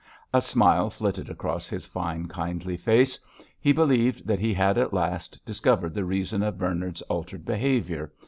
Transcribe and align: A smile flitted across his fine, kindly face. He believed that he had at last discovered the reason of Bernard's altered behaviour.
A 0.33 0.41
smile 0.41 0.89
flitted 0.89 1.29
across 1.29 1.69
his 1.69 1.85
fine, 1.85 2.27
kindly 2.27 2.75
face. 2.75 3.19
He 3.59 3.71
believed 3.71 4.25
that 4.25 4.39
he 4.39 4.51
had 4.51 4.79
at 4.79 4.95
last 4.95 5.45
discovered 5.45 5.93
the 5.93 6.05
reason 6.05 6.41
of 6.41 6.57
Bernard's 6.57 7.03
altered 7.03 7.45
behaviour. 7.45 8.11